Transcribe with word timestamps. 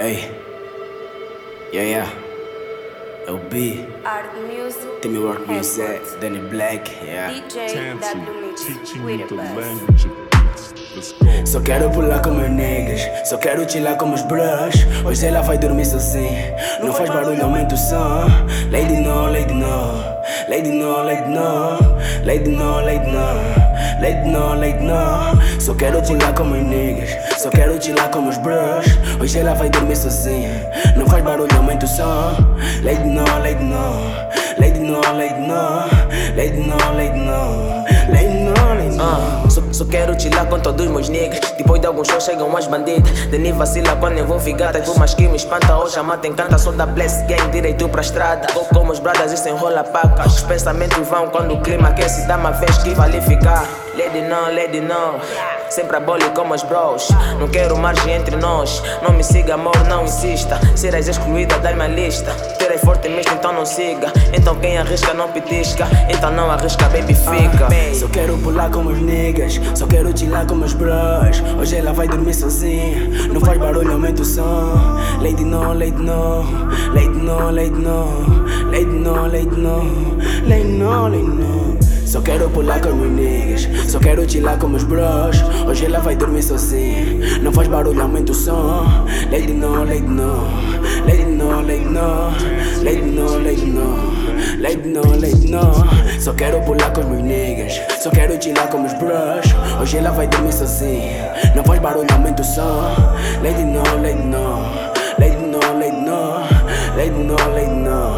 Hey. 0.00 0.32
Yeah, 1.74 1.84
yeah. 1.84 2.10
LB. 3.28 3.84
Art 4.02 4.32
Music. 4.48 5.02
Timmy 5.02 5.18
Work 5.18 5.46
Music. 5.46 5.84
Headphones. 5.84 6.20
Danny 6.22 6.40
Black. 6.48 6.88
Yeah. 7.04 7.28
DJ 7.28 8.00
teaching 8.56 9.02
you 9.02 9.22
a 9.22 9.28
the 9.28 9.34
language 9.34 10.06
of. 10.06 10.30
Só 11.44 11.60
quero 11.60 11.90
pular 11.90 12.20
com 12.22 12.30
meus 12.30 12.50
niggas, 12.50 13.28
só 13.28 13.36
quero 13.38 13.68
chilar 13.68 13.96
com 13.96 14.06
meus 14.06 14.22
bros. 14.22 14.74
Hoje 15.04 15.26
ela 15.26 15.40
vai 15.42 15.56
dormir 15.56 15.84
sozinha, 15.84 16.56
não 16.82 16.92
faz 16.92 17.08
barulho, 17.08 17.42
aumenta 17.42 17.74
o 17.74 17.78
som. 17.78 18.26
Lady 18.70 18.96
no, 19.00 19.26
lady 19.26 19.54
no, 19.54 20.02
lady 20.48 20.70
no, 20.70 21.02
lady 21.02 21.28
no, 21.28 21.70
lady 22.24 22.50
no, 22.50 22.80
lady 22.80 23.10
no, 23.10 24.00
lady 24.00 24.28
no, 24.28 24.54
lady 24.54 24.84
no. 24.84 25.60
Só 25.60 25.74
quero 25.74 26.02
pular 26.02 26.34
com 26.34 26.44
meus 26.44 26.66
niggas, 26.66 27.10
só 27.40 27.48
quero 27.48 27.82
chilar 27.82 28.10
com 28.10 28.20
meus 28.20 28.36
bros. 28.36 28.84
Hoje 29.18 29.38
ela 29.38 29.54
vai 29.54 29.70
dormir 29.70 29.96
sozinha, 29.96 30.70
não 30.94 31.06
faz 31.06 31.24
barulho, 31.24 31.48
aumenta 31.56 31.86
o 31.86 31.88
som. 31.88 32.36
Lady 32.84 33.08
no, 33.08 33.24
lady 33.38 33.64
no, 33.64 33.80
lady 34.58 34.78
no, 34.78 35.00
lady 35.16 35.40
no, 35.40 36.36
lady 36.36 36.60
no, 36.60 36.76
lady 36.96 37.18
no, 37.18 37.84
lady 38.12 38.28
no, 38.44 38.54
lady 38.76 38.96
no. 38.96 39.02
Ah, 39.02 39.48
só, 39.48 39.62
só 39.72 39.86
quero 39.86 40.20
chilar 40.20 40.44
com 40.46 40.60
todos 40.60 40.86
meus 40.86 41.08
niggas 41.08 41.40
Depois 41.56 41.80
de 41.80 41.86
alguns 41.86 42.08
shows 42.08 42.24
chegam 42.24 42.54
as 42.54 42.66
bandidas 42.66 43.10
Deni 43.28 43.50
vacila 43.52 43.96
quando 43.96 44.18
envolve 44.18 44.52
gatas 44.52 44.86
Por 44.86 44.98
mais 44.98 45.14
que 45.14 45.26
me 45.26 45.36
espanta. 45.36 45.74
Hoje 45.78 45.98
a 45.98 46.02
mata 46.02 46.26
encanta. 46.26 46.58
Sou 46.58 46.74
da 46.74 46.84
Bless 46.84 47.24
Gang 47.26 47.50
direito 47.50 47.88
pra 47.88 48.02
estrada. 48.02 48.48
Vou 48.52 48.64
com 48.66 48.86
os 48.88 48.98
brothers 48.98 49.32
e 49.32 49.38
sem 49.38 49.54
rola 49.54 49.82
paca 49.82 50.26
Os 50.26 50.42
pensamentos 50.42 51.08
vão 51.08 51.30
quando 51.30 51.54
o 51.54 51.62
clima 51.62 51.88
aquece. 51.88 52.26
Dá 52.26 52.36
uma 52.36 52.50
vez 52.50 52.76
que 52.78 52.90
vale 52.90 53.20
ficar 53.22 53.64
Lady 54.00 54.22
não, 54.22 54.54
lady 54.54 54.80
não 54.80 55.20
Sempre 55.68 55.98
a 55.98 56.00
bole 56.00 56.24
como 56.30 56.54
os 56.54 56.62
bros. 56.62 57.08
Não 57.38 57.46
quero 57.46 57.76
margem 57.76 58.14
entre 58.14 58.34
nós. 58.36 58.82
Não 59.02 59.12
me 59.12 59.22
siga 59.22 59.54
amor, 59.54 59.76
não 59.88 60.04
insista. 60.04 60.58
Serás 60.74 61.06
excluída 61.06 61.58
da 61.58 61.72
minha 61.72 61.86
lista. 61.86 62.32
Terei 62.58 62.78
forte 62.78 63.08
mesmo, 63.08 63.34
então 63.34 63.52
não 63.52 63.64
siga. 63.64 64.12
Então 64.32 64.56
quem 64.56 64.78
arrisca 64.78 65.14
não 65.14 65.30
petisca. 65.30 65.86
Então 66.08 66.32
não 66.32 66.50
arrisca, 66.50 66.88
baby 66.88 67.14
fica. 67.14 67.68
Só 67.94 68.08
quero 68.08 68.36
pular 68.38 68.70
com 68.70 68.82
meus 68.82 68.98
niggas, 69.00 69.60
só 69.76 69.86
quero 69.86 70.16
chilar 70.16 70.44
com 70.46 70.56
meus 70.56 70.72
bros. 70.72 71.40
Hoje 71.60 71.76
ela 71.76 71.92
vai 71.92 72.08
dormir 72.08 72.34
sozinha, 72.34 73.28
não 73.32 73.40
faz 73.40 73.58
barulho, 73.58 73.92
aumenta 73.92 74.22
o 74.22 74.24
som. 74.24 74.98
Lady 75.20 75.44
no, 75.44 75.72
lady 75.72 75.92
no, 75.92 76.42
lady 76.94 77.08
no, 77.08 77.50
lady 77.50 77.70
no, 77.70 78.70
lady 78.70 78.86
no, 78.90 79.26
lady 79.26 79.56
no, 79.56 80.48
lady 80.48 80.64
no, 80.64 81.08
lady 81.08 81.22
no. 81.22 81.49
Pular 82.52 82.80
com 82.80 82.90
meus 82.90 83.12
niggas, 83.12 83.68
só 83.90 83.98
quero 83.98 84.28
chilar 84.28 84.58
com 84.58 84.68
meus 84.68 84.82
bros. 84.82 85.42
Hoje 85.68 85.86
ela 85.86 86.00
vai 86.00 86.16
dormir 86.16 86.42
sozinha, 86.42 87.40
não 87.42 87.52
faz 87.52 87.68
barulho, 87.68 88.00
aumenta 88.00 88.32
o 88.32 88.34
som. 88.34 89.06
Lady 89.30 89.52
no, 89.52 89.84
lady 89.84 90.00
no, 90.02 90.48
lady 91.06 91.24
no, 91.24 91.60
lady 91.62 91.84
no, 91.84 92.82
lady 92.82 93.02
no, 93.02 93.38
lady 93.38 93.66
no. 93.66 94.20
Lady 94.60 94.88
no, 94.88 95.00
lady 95.18 95.50
no 95.50 96.20
Só 96.20 96.32
quero 96.34 96.60
pular 96.62 96.92
com 96.92 97.00
os 97.00 97.06
meus 97.06 97.22
niggas. 97.22 97.80
Só 98.02 98.10
quero 98.10 98.40
chilar 98.42 98.68
com 98.68 98.78
meus 98.78 98.92
bros. 98.94 99.46
Hoje 99.80 99.98
ela 99.98 100.10
vai 100.10 100.26
dormir 100.26 100.52
sozinha. 100.52 101.32
Não 101.54 101.64
faz 101.64 101.80
barulho, 101.80 102.06
aumenta 102.12 102.42
o 102.42 102.44
som. 102.44 102.94
Lady 103.42 103.64
no, 103.64 103.82
lady 104.02 104.22
no 104.22 104.90
Lady 105.18 105.36
no, 105.36 105.60
lady 105.78 105.96
no 105.96 106.40
Lady 106.96 107.10
no, 107.10 107.36
lady 107.54 107.74
no 107.74 108.09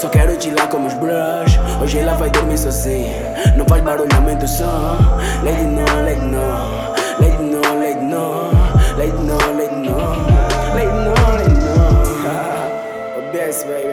Só 0.00 0.08
quero 0.08 0.40
chilar 0.40 0.66
com 0.68 0.78
meus 0.78 0.94
bros 0.94 1.58
Hoje 1.82 1.98
ela 1.98 2.14
vai 2.14 2.30
dormir 2.30 2.56
sozinha 2.56 3.12
Não 3.54 3.66
faz 3.66 3.82
barulho, 3.82 4.08
aumenta 4.14 4.46
o 4.46 4.48
som 4.48 4.96
Lady 5.44 5.64
no, 5.64 5.84
lady 6.04 6.24
no 6.24 6.40
Lady 7.20 7.42
no, 7.42 7.60
lady 7.78 8.04
no 8.04 8.30
Lady 8.96 9.14
no, 9.14 9.36
lady 9.56 9.74
no 9.74 9.96
Lady 10.74 10.90
no, 10.92 11.12
lady 11.36 11.54
no 11.54 11.80
OBS, 13.18 13.64
baby. 13.64 13.90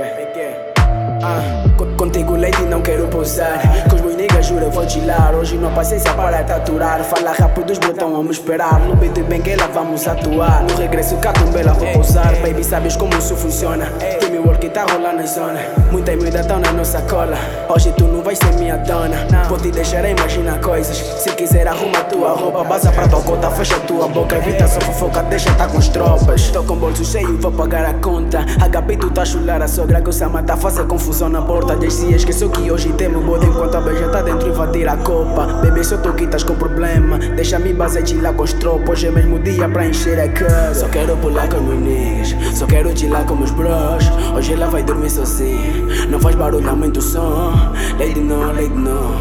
Ah, 1.24 1.64
co- 1.78 1.86
contigo, 1.98 2.36
lady, 2.36 2.62
não 2.64 2.82
quero 2.82 3.08
pousar. 3.08 3.60
Com 3.90 3.96
os 3.96 4.02
meus 4.02 4.16
niggas, 4.16 4.46
juro, 4.46 4.66
eu 4.66 4.72
vou 4.72 4.88
chilar. 4.88 5.34
Hoje 5.36 5.58
não 5.58 5.70
há 5.70 5.72
paciência 5.72 6.14
para 6.14 6.44
te 6.44 6.52
aturar. 6.52 7.04
Fala 7.04 7.32
rápido, 7.32 7.72
os 7.72 7.80
botão 7.80 8.24
me 8.24 8.30
esperar. 8.32 8.80
No 8.80 8.96
beat 8.96 9.18
bem 9.24 9.42
que 9.42 9.52
ela 9.52 9.68
vamos 9.68 10.08
atuar. 10.08 10.64
No 10.64 10.76
regresso, 10.78 11.18
cá 11.18 11.34
com 11.34 11.52
bela 11.52 11.74
vou 11.74 11.88
pousar. 11.94 12.36
Baby, 12.38 12.64
sabes 12.64 12.96
como 12.96 13.18
isso 13.18 13.36
funciona. 13.36 13.88
Time 14.20 14.37
tá 14.70 14.86
rolando 14.92 15.18
na 15.18 15.26
zona. 15.26 15.60
Muita 15.92 16.16
meida 16.16 16.44
tão 16.44 16.60
na 16.60 16.72
nossa 16.72 17.02
cola. 17.02 17.38
Hoje 17.70 17.94
tu 17.98 18.06
não 18.06 18.22
vais 18.22 18.38
ser 18.38 18.54
minha 18.54 18.78
dona. 18.78 19.28
Vou 19.48 19.58
te 19.58 19.72
deixar 19.72 20.04
a 20.04 20.10
imaginar 20.10 20.60
coisas. 20.60 20.98
Se 20.98 21.30
quiser, 21.32 21.68
arruma 21.68 22.04
tua 22.06 22.32
roupa. 22.32 22.64
Baza 22.64 22.92
pra 22.92 23.08
tua 23.08 23.22
conta, 23.22 23.50
fecha 23.52 23.80
tua 23.82 24.08
boca. 24.08 24.36
Evita 24.36 24.68
só 24.68 24.80
fofoca, 24.82 25.24
deixa 25.24 25.54
tá 25.56 25.68
com 25.68 25.78
as 25.78 25.88
tropas. 25.88 26.50
Tô 26.50 26.64
com 26.64 26.76
bolso 26.76 27.06
cheio, 27.06 27.38
vou 27.38 27.52
pagar 27.52 27.86
a 27.86 27.94
conta. 27.96 28.46
HP, 28.60 28.98
tu 28.98 29.10
tá 29.12 29.24
chular 29.24 29.62
a 29.62 29.68
sogra. 29.68 30.02
Que 30.02 30.10
o 30.10 30.14
Sama 30.14 30.44
tá 30.44 30.58
fazer 30.58 30.86
confusão 30.86 31.30
na 31.30 31.42
porta. 31.42 31.76
Dizia, 31.76 32.16
esqueceu 32.16 32.50
que 32.50 32.70
hoje 32.70 32.92
temos 32.94 33.24
boda. 33.24 33.46
Enquanto 33.46 33.76
a 33.76 33.82
beija 33.82 34.10
tá 34.10 34.22
dentro, 34.22 34.50
invadir 34.50 34.90
a 34.90 34.98
copa. 34.98 35.46
Bebê, 35.62 35.84
só 35.84 35.98
tu 35.98 36.14
quitas 36.14 36.44
com 36.44 36.56
problema. 36.56 37.18
Deixa-me 37.18 37.74
base 37.74 38.06
chilar 38.06 38.34
com 38.34 38.44
os 38.44 38.54
tropas. 38.54 38.90
Hoje 38.90 39.08
é 39.08 39.12
mesmo 39.12 39.40
dia 39.40 39.70
pra 39.70 39.86
encher 39.86 40.20
a 40.20 40.28
casa. 40.28 40.82
Só 40.82 40.88
quero 40.90 41.16
pular 41.18 41.48
com 41.48 41.58
meus 41.62 41.80
niggas. 41.80 42.58
Só 42.58 42.66
quero 42.66 42.96
chilar 42.98 43.24
com 43.26 43.36
meus 43.36 43.52
bros. 43.52 44.12
Hoje 44.36 44.57
ela 44.58 44.68
vai 44.68 44.82
dormir 44.82 45.10
sozinha. 45.10 46.08
Não 46.10 46.20
faz 46.20 46.36
barulho, 46.36 46.68
aumenta 46.68 47.00
o 47.00 47.02
som. 47.02 47.54
Lady 48.00 48.20
no, 48.20 48.48
lady 48.48 48.70
no. 48.70 49.16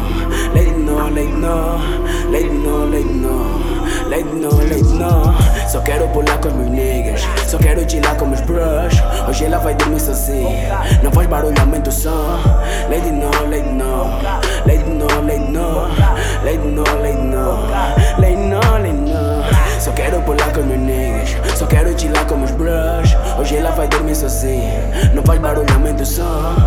Lady 0.55 0.71
no, 0.71 0.97
lady 0.97 1.31
no. 1.31 2.31
Lady 2.31 2.49
no, 2.49 2.89
lady 2.89 3.13
no. 3.13 4.09
Lady 4.09 4.23
no, 4.23 4.49
lady 4.49 4.83
no. 4.83 5.69
Só 5.69 5.79
quero 5.81 6.07
pular 6.09 6.39
com 6.39 6.47
os 6.47 6.53
meus 6.55 6.69
niggas. 6.71 7.21
Só 7.47 7.57
quero 7.59 7.87
chilar 7.87 8.15
com 8.17 8.25
meus 8.25 8.41
bros. 8.41 8.95
Hoje 9.29 9.45
ela 9.45 9.59
vai 9.59 9.75
dormir 9.75 9.99
sozinha. 9.99 10.79
Não 11.03 11.11
faz 11.11 11.27
barulho, 11.27 11.59
aumenta 11.59 11.89
o 11.89 11.93
som. 11.93 12.39
Lady 12.89 13.11
no, 13.11 13.29
lady 13.47 13.69
no. 13.69 14.05
Lady 14.65 14.89
no, 14.89 15.05
lady 15.21 15.51
no. 15.51 15.87
Lady 16.43 16.67
no, 16.67 16.83
lady 16.99 17.21
no. 17.21 17.67
Lady 18.19 18.35
no, 18.35 18.59
lady 18.59 19.11
no. 19.11 19.47
Só 19.79 19.91
quero 19.91 20.19
pular 20.23 20.51
com 20.51 20.61
meus 20.63 20.79
niggas. 20.79 21.57
Só 21.57 21.67
quero 21.67 21.97
chilar 21.97 22.25
com 22.25 22.37
meus 22.37 22.51
bros. 22.51 23.15
Hoje 23.39 23.57
ela 23.57 23.71
vai 23.71 23.87
dormir 23.87 24.15
sozinha. 24.15 25.11
Não 25.27 25.33
faz 25.33 25.41
barulho, 25.41 26.66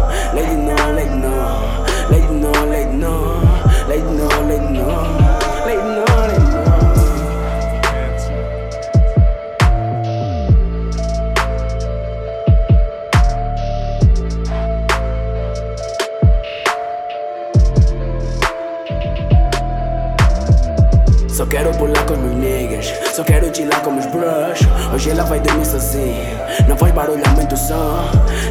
Só 21.40 21.46
quero 21.46 21.70
pular 21.78 22.04
com 22.04 22.18
meus 22.18 22.36
niggas. 22.36 22.92
Só 23.14 23.24
quero 23.24 23.50
chilar 23.56 23.80
com 23.80 23.92
meus 23.92 24.04
bros 24.04 24.60
Hoje 24.92 25.08
ela 25.08 25.24
vai 25.24 25.40
dormir 25.40 25.64
sozinha. 25.64 26.36
Não 26.68 26.76
faz 26.76 26.92
barulho, 26.92 27.22
aumenta 27.26 27.54
o 27.54 27.56
som 27.56 28.04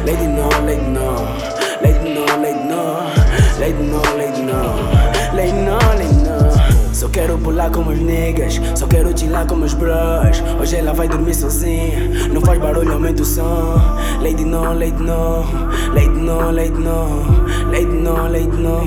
Lady 0.04 0.26
no, 0.26 0.48
lady 0.66 0.90
no. 0.90 1.14
Lady 1.80 2.10
no, 2.10 2.26
lady 2.42 2.64
no. 2.66 3.60
Lady 3.60 3.82
no, 3.84 4.02
lady 4.16 4.42
no. 4.42 5.36
Lady 5.36 5.52
no, 5.52 5.78
lady 5.98 6.14
no. 6.16 6.92
Só 6.92 7.08
quero 7.10 7.38
pular 7.38 7.70
com 7.70 7.84
meus 7.84 8.00
niggas. 8.00 8.60
Só 8.74 8.88
quero 8.88 9.16
chilar 9.16 9.46
com 9.46 9.54
meus 9.54 9.74
bros 9.74 10.42
Hoje 10.60 10.74
ela 10.74 10.92
vai 10.92 11.06
dormir 11.06 11.34
sozinha. 11.36 12.28
Não 12.32 12.40
faz 12.40 12.58
barulho, 12.58 12.92
aumenta 12.92 13.22
o 13.22 13.24
som 13.24 13.80
Lady 14.20 14.44
no, 14.44 14.74
lady 14.74 15.00
no. 15.00 15.44
Lady 15.94 16.08
no, 16.08 16.50
lady 16.50 16.70
no. 16.70 17.70
Lady 17.70 17.86
no, 17.86 18.26
lady 18.26 18.48
no. 18.48 18.80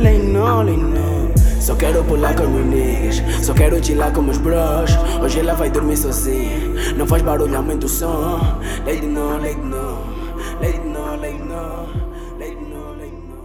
Lady 0.00 0.28
no, 0.32 0.62
lady 0.62 0.80
no 0.80 1.13
só 1.64 1.74
quero 1.74 2.04
pular 2.04 2.36
com 2.36 2.46
meus 2.46 2.66
niggas. 2.66 3.22
Só 3.42 3.54
quero 3.54 3.82
chilar 3.82 4.12
com 4.12 4.20
meus 4.20 4.36
bros. 4.36 4.90
Hoje 5.22 5.40
ela 5.40 5.54
vai 5.54 5.70
dormir 5.70 5.96
sozinha. 5.96 6.58
Não 6.94 7.06
faz 7.06 7.22
barulho, 7.22 7.56
aumenta 7.56 7.86
o 7.86 7.88
som. 7.88 8.60
Lady 8.84 9.06
no, 9.06 9.38
lady 9.38 9.56
no. 9.56 9.98
Lady 10.60 10.78
no, 10.78 11.16
lady 11.16 11.38
no. 11.38 12.04
Lady 12.38 12.56
no, 12.56 12.94
lady 12.98 13.16
no 13.16 13.43